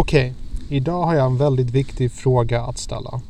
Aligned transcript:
Okej, 0.00 0.34
idag 0.68 1.04
har 1.04 1.14
jag 1.14 1.26
en 1.26 1.36
väldigt 1.36 1.70
viktig 1.70 2.12
fråga 2.12 2.62
att 2.62 2.78
ställa. 2.78 3.20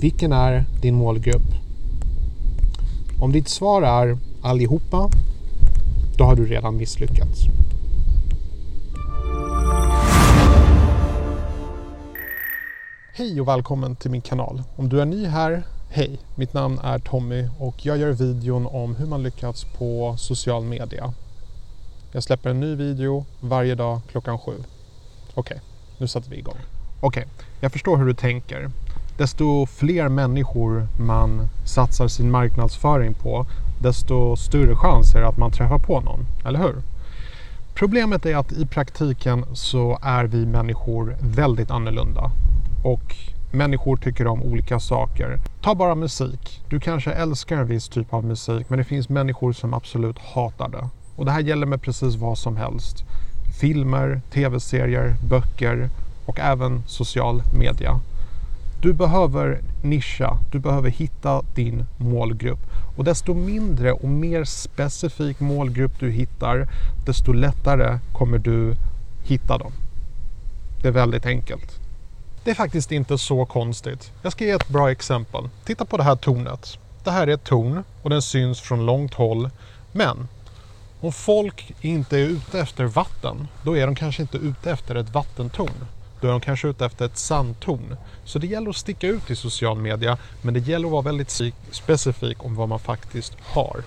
Vilken 0.00 0.32
är 0.32 0.64
din 0.80 0.94
målgrupp? 0.94 1.54
Om 3.20 3.32
ditt 3.32 3.48
svar 3.48 3.82
är 3.82 4.18
allihopa, 4.42 5.10
då 6.18 6.24
har 6.24 6.36
du 6.36 6.46
redan 6.46 6.76
misslyckats. 6.76 7.40
Hej 13.14 13.40
och 13.40 13.48
välkommen 13.48 13.96
till 13.96 14.10
min 14.10 14.22
kanal. 14.22 14.62
Om 14.76 14.88
du 14.88 15.00
är 15.00 15.06
ny 15.06 15.26
här, 15.26 15.62
hej. 15.90 16.18
Mitt 16.34 16.54
namn 16.54 16.78
är 16.78 16.98
Tommy 16.98 17.48
och 17.58 17.86
jag 17.86 17.98
gör 17.98 18.12
videon 18.12 18.66
om 18.66 18.96
hur 18.96 19.06
man 19.06 19.22
lyckats 19.22 19.64
på 19.64 20.14
social 20.18 20.64
media. 20.64 21.14
Jag 22.12 22.22
släpper 22.22 22.50
en 22.50 22.60
ny 22.60 22.74
video 22.74 23.24
varje 23.40 23.74
dag 23.74 24.00
klockan 24.10 24.38
sju. 24.38 24.54
Okej, 25.34 25.60
nu 25.98 26.06
sätter 26.06 26.30
vi 26.30 26.38
igång. 26.38 26.56
Okej, 27.00 27.26
jag 27.60 27.72
förstår 27.72 27.96
hur 27.96 28.06
du 28.06 28.14
tänker. 28.14 28.70
Desto 29.16 29.66
fler 29.66 30.08
människor 30.08 30.86
man 31.00 31.48
satsar 31.64 32.08
sin 32.08 32.30
marknadsföring 32.30 33.14
på, 33.14 33.46
desto 33.82 34.36
större 34.36 34.76
chans 34.76 35.14
är 35.14 35.20
det 35.20 35.28
att 35.28 35.38
man 35.38 35.52
träffar 35.52 35.78
på 35.78 36.00
någon, 36.00 36.26
eller 36.44 36.58
hur? 36.58 36.82
Problemet 37.74 38.26
är 38.26 38.36
att 38.36 38.52
i 38.52 38.66
praktiken 38.66 39.44
så 39.52 39.98
är 40.02 40.24
vi 40.24 40.46
människor 40.46 41.16
väldigt 41.20 41.70
annorlunda. 41.70 42.30
Och 42.84 43.16
människor 43.52 43.96
tycker 43.96 44.26
om 44.26 44.42
olika 44.42 44.80
saker. 44.80 45.38
Ta 45.62 45.74
bara 45.74 45.94
musik. 45.94 46.62
Du 46.68 46.80
kanske 46.80 47.12
älskar 47.12 47.56
en 47.56 47.66
viss 47.66 47.88
typ 47.88 48.14
av 48.14 48.24
musik 48.24 48.70
men 48.70 48.78
det 48.78 48.84
finns 48.84 49.08
människor 49.08 49.52
som 49.52 49.74
absolut 49.74 50.18
hatar 50.18 50.68
det. 50.68 50.88
Och 51.16 51.24
det 51.24 51.30
här 51.30 51.40
gäller 51.40 51.66
med 51.66 51.82
precis 51.82 52.16
vad 52.16 52.38
som 52.38 52.56
helst. 52.56 53.04
Filmer, 53.60 54.20
tv-serier, 54.32 55.16
böcker 55.28 55.88
och 56.26 56.40
även 56.40 56.82
social 56.86 57.42
media. 57.58 58.00
Du 58.82 58.92
behöver 58.92 59.60
nischa, 59.82 60.38
du 60.52 60.58
behöver 60.58 60.90
hitta 60.90 61.42
din 61.54 61.86
målgrupp. 61.96 62.60
Och 62.96 63.04
desto 63.04 63.34
mindre 63.34 63.92
och 63.92 64.08
mer 64.08 64.44
specifik 64.44 65.40
målgrupp 65.40 66.00
du 66.00 66.10
hittar, 66.10 66.68
desto 67.06 67.32
lättare 67.32 67.98
kommer 68.12 68.38
du 68.38 68.74
hitta 69.24 69.58
dem. 69.58 69.72
Det 70.82 70.88
är 70.88 70.92
väldigt 70.92 71.26
enkelt. 71.26 71.80
Det 72.44 72.50
är 72.50 72.54
faktiskt 72.54 72.92
inte 72.92 73.18
så 73.18 73.44
konstigt. 73.44 74.12
Jag 74.22 74.32
ska 74.32 74.44
ge 74.44 74.50
ett 74.50 74.68
bra 74.68 74.90
exempel. 74.90 75.48
Titta 75.64 75.84
på 75.84 75.96
det 75.96 76.02
här 76.02 76.16
tornet. 76.16 76.78
Det 77.04 77.10
här 77.10 77.26
är 77.26 77.34
ett 77.34 77.44
torn 77.44 77.84
och 78.02 78.10
den 78.10 78.22
syns 78.22 78.60
från 78.60 78.86
långt 78.86 79.14
håll. 79.14 79.50
Men 79.92 80.28
om 81.02 81.12
folk 81.12 81.72
inte 81.80 82.18
är 82.18 82.24
ute 82.24 82.60
efter 82.60 82.84
vatten, 82.84 83.48
då 83.64 83.76
är 83.76 83.86
de 83.86 83.94
kanske 83.94 84.22
inte 84.22 84.36
ute 84.36 84.70
efter 84.70 84.94
ett 84.94 85.14
vattentorn. 85.14 85.86
Då 86.20 86.28
är 86.28 86.32
de 86.32 86.40
kanske 86.40 86.68
ute 86.68 86.86
efter 86.86 87.04
ett 87.04 87.18
sandtorn. 87.18 87.96
Så 88.24 88.38
det 88.38 88.46
gäller 88.46 88.70
att 88.70 88.76
sticka 88.76 89.06
ut 89.06 89.30
i 89.30 89.36
social 89.36 89.78
media, 89.78 90.18
men 90.42 90.54
det 90.54 90.60
gäller 90.60 90.86
att 90.86 90.92
vara 90.92 91.02
väldigt 91.02 91.40
specifik 91.70 92.44
om 92.44 92.54
vad 92.54 92.68
man 92.68 92.78
faktiskt 92.78 93.36
har. 93.40 93.82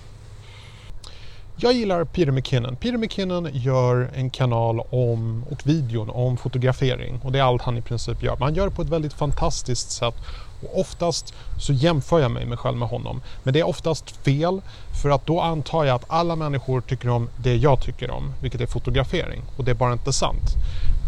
Jag 1.58 1.73
gillar 1.73 2.06
Peter 2.06 2.31
McKinnon. 2.31 2.75
Peter 2.75 2.98
McKinnon 2.98 3.50
gör 3.53 4.09
en 4.16 4.30
kanal 4.30 4.80
om 4.80 5.45
och 5.50 5.67
videon 5.67 6.09
om 6.09 6.38
fotografering 6.38 7.20
och 7.23 7.31
det 7.31 7.39
är 7.39 7.44
allt 7.44 7.61
han 7.61 7.78
i 7.78 7.81
princip 7.81 8.23
gör. 8.23 8.34
Men 8.34 8.42
han 8.42 8.56
gör 8.56 8.66
det 8.66 8.75
på 8.75 8.81
ett 8.81 8.89
väldigt 8.89 9.14
fantastiskt 9.14 9.92
sätt 9.92 10.16
och 10.64 10.80
oftast 10.80 11.33
så 11.59 11.73
jämför 11.73 12.20
jag 12.20 12.31
mig 12.31 12.58
själv 12.58 12.78
med 12.78 12.88
honom. 12.88 13.22
Men 13.44 13.53
det 13.53 13.59
är 13.59 13.67
oftast 13.67 14.11
fel 14.11 14.61
för 15.02 15.09
att 15.09 15.26
då 15.26 15.42
antar 15.42 15.86
jag 15.86 15.95
att 15.95 16.06
alla 16.08 16.36
människor 16.36 16.81
tycker 16.81 17.09
om 17.09 17.30
det 17.38 17.56
jag 17.56 17.81
tycker 17.81 18.11
om, 18.11 18.33
vilket 18.42 18.61
är 18.61 18.66
fotografering 18.66 19.42
och 19.58 19.64
det 19.64 19.72
är 19.72 19.76
bara 19.76 19.94
inte 19.94 20.14
sant. 20.14 20.56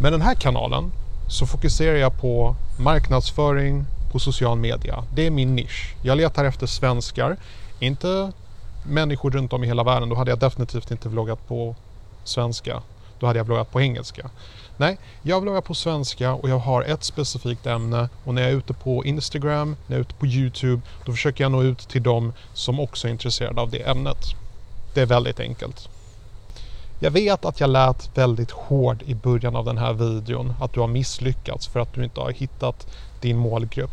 Med 0.01 0.13
den 0.13 0.21
här 0.21 0.35
kanalen 0.35 0.91
så 1.29 1.45
fokuserar 1.45 1.97
jag 1.97 2.21
på 2.21 2.55
marknadsföring 2.79 3.85
på 4.11 4.19
social 4.19 4.57
media. 4.57 5.03
Det 5.13 5.27
är 5.27 5.31
min 5.31 5.55
nisch. 5.55 5.95
Jag 6.01 6.17
letar 6.17 6.45
efter 6.45 6.67
svenskar, 6.67 7.37
inte 7.79 8.31
människor 8.87 9.31
runt 9.31 9.53
om 9.53 9.63
i 9.63 9.67
hela 9.67 9.83
världen, 9.83 10.09
då 10.09 10.15
hade 10.15 10.31
jag 10.31 10.39
definitivt 10.39 10.91
inte 10.91 11.09
vloggat 11.09 11.47
på 11.47 11.75
svenska. 12.23 12.81
Då 13.19 13.27
hade 13.27 13.39
jag 13.39 13.43
vloggat 13.43 13.71
på 13.71 13.81
engelska. 13.81 14.29
Nej, 14.77 14.97
jag 15.21 15.41
vloggar 15.41 15.61
på 15.61 15.73
svenska 15.73 16.33
och 16.33 16.49
jag 16.49 16.59
har 16.59 16.83
ett 16.83 17.03
specifikt 17.03 17.65
ämne 17.65 18.09
och 18.23 18.33
när 18.33 18.41
jag 18.41 18.51
är 18.51 18.55
ute 18.55 18.73
på 18.73 19.05
Instagram, 19.05 19.75
när 19.87 19.95
jag 19.95 19.99
är 19.99 20.01
ute 20.01 20.13
på 20.13 20.25
Youtube, 20.25 20.81
då 21.05 21.11
försöker 21.11 21.43
jag 21.43 21.51
nå 21.51 21.63
ut 21.63 21.79
till 21.89 22.03
dem 22.03 22.33
som 22.53 22.79
också 22.79 23.07
är 23.07 23.11
intresserade 23.11 23.61
av 23.61 23.69
det 23.69 23.89
ämnet. 23.89 24.17
Det 24.93 25.01
är 25.01 25.05
väldigt 25.05 25.39
enkelt. 25.39 25.89
Jag 26.99 27.11
vet 27.11 27.45
att 27.45 27.59
jag 27.59 27.69
lät 27.69 28.17
väldigt 28.17 28.51
hård 28.51 29.03
i 29.05 29.15
början 29.15 29.55
av 29.55 29.65
den 29.65 29.77
här 29.77 29.93
videon, 29.93 30.53
att 30.61 30.73
du 30.73 30.79
har 30.79 30.87
misslyckats 30.87 31.67
för 31.67 31.79
att 31.79 31.93
du 31.93 32.03
inte 32.03 32.19
har 32.19 32.31
hittat 32.31 32.87
din 33.21 33.37
målgrupp. 33.37 33.91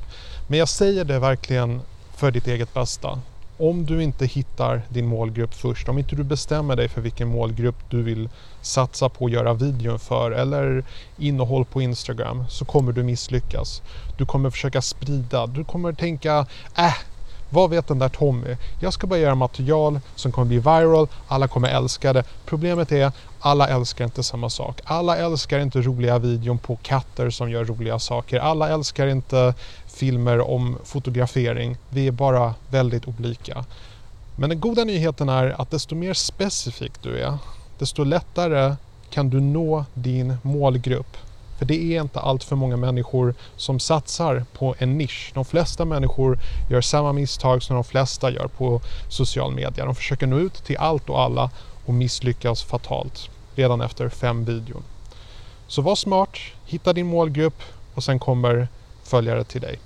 Men 0.49 0.59
jag 0.59 0.69
säger 0.69 1.05
det 1.05 1.19
verkligen 1.19 1.81
för 2.17 2.31
ditt 2.31 2.47
eget 2.47 2.75
bästa 2.75 3.19
om 3.59 3.87
du 3.87 4.03
inte 4.03 4.27
hittar 4.27 4.83
din 4.89 5.07
målgrupp 5.07 5.55
först, 5.55 5.89
om 5.89 5.99
inte 5.99 6.17
du 6.17 6.25
bestämmer 6.25 6.77
dig 6.77 6.89
för 6.89 7.01
vilken 7.01 7.29
målgrupp 7.29 7.91
du 7.91 8.03
vill 8.03 8.29
satsa 8.61 9.09
på 9.09 9.27
att 9.27 9.33
göra 9.33 9.55
videon 9.55 9.99
för 9.99 10.31
eller 10.31 10.85
innehåll 11.19 11.65
på 11.65 11.83
Instagram 11.83 12.45
så 12.49 12.65
kommer 12.65 12.93
du 12.93 13.03
misslyckas. 13.03 13.83
Du 14.19 14.27
kommer 14.27 14.51
försöka 14.51 14.83
sprida, 14.83 15.47
du 15.47 15.65
kommer 15.65 15.93
tänka 15.93 16.47
äh, 16.77 16.95
vad 17.51 17.71
vet 17.71 17.87
den 17.87 17.99
där 17.99 18.09
Tommy? 18.09 18.57
Jag 18.81 18.93
ska 18.93 19.07
bara 19.07 19.19
göra 19.19 19.35
material 19.35 20.01
som 20.15 20.33
kommer 20.33 20.47
bli 20.47 20.59
viral, 20.59 21.09
alla 21.29 21.49
kommer 21.49 21.69
älska 21.69 22.13
det. 22.13 22.25
Problemet 22.47 22.93
är, 22.93 23.13
alla 23.41 23.69
älskar 23.69 24.05
inte 24.05 24.23
samma 24.23 24.51
sak. 24.51 24.81
Alla 24.85 25.17
älskar 25.17 25.59
inte 25.59 25.81
roliga 25.81 26.19
videon 26.19 26.59
på 26.59 26.77
katter 26.77 27.31
som 27.31 27.51
gör 27.51 27.65
roliga 27.65 27.99
saker. 27.99 28.41
Alla 28.41 28.69
älskar 28.69 29.07
inte 29.07 29.55
filmer 29.87 30.51
om 30.51 30.79
fotografering. 30.85 31.77
Vi 31.91 32.07
är 32.07 32.13
bara 32.13 32.55
väldigt 32.71 33.09
olika. 33.09 33.65
Men 34.37 34.49
den 34.49 34.61
goda 34.61 34.85
nyheten 34.85 35.29
är 35.29 35.61
att 35.61 35.71
desto 35.71 35.95
mer 35.95 36.15
specifik 36.15 37.03
du 37.03 37.19
är, 37.19 37.39
desto 37.79 38.05
lättare 38.05 38.75
kan 39.11 39.31
du 39.31 39.41
nå 39.41 39.85
din 39.95 40.37
målgrupp. 40.43 41.17
För 41.59 41.65
det 41.65 41.97
är 41.97 42.01
inte 42.01 42.21
allt 42.21 42.45
för 42.45 42.57
många 42.57 42.77
människor 42.77 43.35
som 43.57 43.81
satsar 43.81 44.45
på 44.59 44.75
en 44.79 44.99
nisch. 44.99 45.31
De 45.35 45.45
flesta 45.45 45.85
människor 45.85 46.39
gör 46.71 46.81
samma 46.81 47.13
misstag 47.13 47.63
som 47.63 47.75
de 47.75 47.85
flesta 47.85 48.31
gör 48.31 48.47
på 48.47 48.81
social 49.09 49.55
media. 49.55 49.85
De 49.85 49.95
försöker 49.95 50.27
nå 50.27 50.39
ut 50.39 50.55
till 50.55 50.77
allt 50.77 51.11
och 51.11 51.21
alla 51.21 51.51
och 51.87 51.95
misslyckas 51.95 52.63
fatalt 52.63 53.31
redan 53.55 53.81
efter 53.81 54.09
fem 54.09 54.45
videon. 54.45 54.83
Så 55.67 55.83
var 55.83 55.97
smart, 55.97 56.39
hitta 56.67 56.93
din 56.93 57.07
målgrupp 57.07 57.63
och 57.95 58.05
sen 58.05 58.19
kommer 58.19 58.69
följare 59.05 59.45
till 59.45 59.61
dig. 59.61 59.79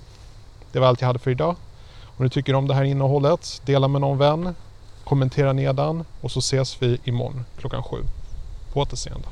Det 0.71 0.79
var 0.79 0.87
allt 0.87 1.01
jag 1.01 1.07
hade 1.07 1.19
för 1.19 1.31
idag. 1.31 1.55
Om 2.03 2.23
du 2.23 2.29
tycker 2.29 2.55
om 2.55 2.67
det 2.67 2.73
här 2.73 2.83
innehållet, 2.83 3.61
dela 3.65 3.87
med 3.87 4.01
någon 4.01 4.17
vän, 4.17 4.55
kommentera 5.03 5.53
nedan 5.53 6.05
och 6.21 6.31
så 6.31 6.39
ses 6.39 6.81
vi 6.81 6.99
imorgon 7.03 7.45
klockan 7.57 7.83
sju. 7.83 7.97
På 8.73 8.79
återseende. 8.79 9.27